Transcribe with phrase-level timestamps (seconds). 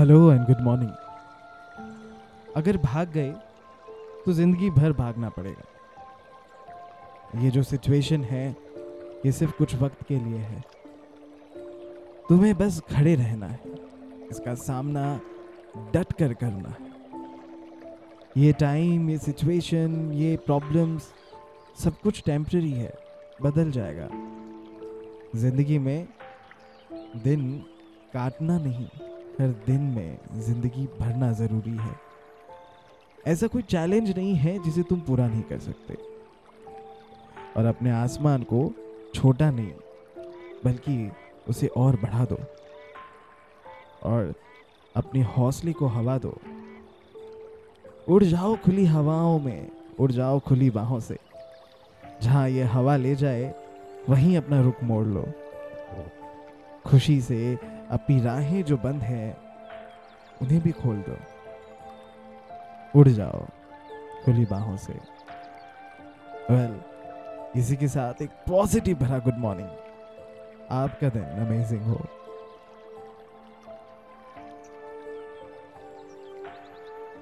[0.00, 0.90] Hello and good morning
[2.56, 3.30] अगर भाग गए
[4.24, 5.64] तो ज़िंदगी भर भागना पड़ेगा।
[7.42, 8.56] ये जो सिचुएशन है,
[9.26, 10.60] ये सिर्फ़ कुछ वक्त के लिए है।
[12.28, 13.60] तुम्हें बस खड़े रहना है।
[14.30, 15.20] इसका सामना
[15.94, 16.84] डट कर करना है।
[18.36, 21.12] ये टाइम ये सिचुएशन ये प्रॉब्लम्स
[21.82, 22.92] सब कुछ टेम्प्रेरी है,
[23.42, 24.08] बदल जाएगा।
[25.36, 26.08] ज़िंदगी में
[27.16, 27.62] दिन
[28.14, 28.86] काटना नहीं,
[29.40, 31.94] हर दिन में ज़िंदगी भरना ज़रूरी है।
[33.26, 35.96] ऐसा कोई चैलेंज नहीं है जिसे तुम पूरा नहीं कर सकते।
[37.56, 38.72] और अपने आसमान को
[39.14, 39.72] छोटा नहीं,
[40.64, 41.10] बल्कि
[41.48, 42.38] उसे और बढ़ा दो।
[44.02, 44.34] और
[44.96, 46.38] अपने हौसले को हवा दो।
[48.08, 51.18] उड़ जाओ खुली हवाओं में, उड़ जाओ खुली बाहों से।
[52.22, 53.54] जहाँ ये हवा ले जाए,
[54.08, 55.26] वहीं अपना रुख मोड़ लो।
[56.86, 57.58] खुशी से
[57.90, 59.36] अपनी राहें जो बंद हैं
[60.42, 61.16] उन्हें भी खोल दो।
[63.00, 63.46] उड़ जाओ
[64.24, 64.92] खुली बाहों से।
[66.50, 69.68] वेल well, इसी के साथ एक पॉजिटिव भरा गुड मॉर्निंग
[70.70, 72.00] आपका दिन अमेजिंग हो।